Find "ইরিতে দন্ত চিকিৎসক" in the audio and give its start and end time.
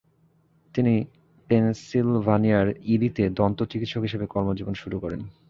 2.85-4.01